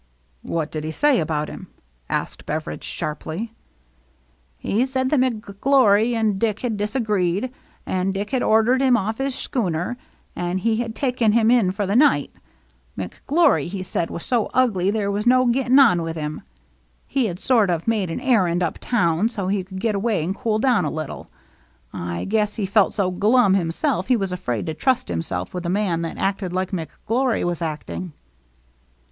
"What 0.57 0.71
did 0.71 0.83
he 0.83 0.89
say 0.89 1.19
about 1.19 1.47
him?" 1.47 1.67
asked 2.09 2.47
Beveridge 2.47 2.83
sharply." 2.83 3.53
He 4.57 4.83
said 4.83 5.11
that 5.11 5.19
McGlory 5.19 6.15
and 6.15 6.39
Dick 6.39 6.61
had 6.61 6.75
dis 6.75 6.95
agreed, 6.95 7.51
and 7.85 8.11
Dick 8.11 8.31
had 8.31 8.41
ordered 8.41 8.81
him 8.81 8.97
off 8.97 9.19
his 9.19 9.35
schooner, 9.35 9.97
and 10.35 10.61
he 10.61 10.77
had 10.77 10.95
taken 10.95 11.33
him 11.33 11.51
in 11.51 11.69
for 11.71 11.85
the 11.85 11.93
THE 11.95 12.03
EVENING 12.03 12.07
OF 12.07 12.13
THE 12.33 12.39
SAME 12.39 12.97
DAY 12.97 13.15
223 13.29 13.35
night. 13.35 13.65
McGlory, 13.67 13.67
he 13.71 13.83
said, 13.83 14.09
was 14.09 14.25
so 14.25 14.49
ugly 14.55 14.89
there 14.89 15.11
was 15.11 15.27
no 15.27 15.45
getting 15.45 15.77
on 15.77 16.01
with 16.01 16.17
him. 16.17 16.41
He 17.05 17.27
had 17.27 17.39
sort 17.39 17.69
of 17.69 17.87
made 17.87 18.09
an 18.09 18.21
errand 18.21 18.63
up 18.63 18.79
town 18.79 19.29
so 19.29 19.49
he 19.49 19.63
could 19.63 19.79
get 19.79 19.93
away 19.93 20.23
and 20.23 20.35
cool 20.35 20.57
down 20.57 20.83
a 20.83 20.89
little. 20.89 21.29
I 21.93 22.25
guess 22.25 22.55
he 22.55 22.65
felt 22.65 22.95
so 22.95 23.11
glum 23.11 23.53
himself 23.53 24.07
he 24.07 24.17
was 24.17 24.31
afraid 24.31 24.65
to 24.65 24.73
trust 24.73 25.09
himself 25.09 25.53
with 25.53 25.63
a 25.67 25.69
man 25.69 26.01
that 26.01 26.17
acted 26.17 26.53
like 26.53 26.71
McGlory 26.71 27.43
was 27.45 27.61
acting." 27.61 28.13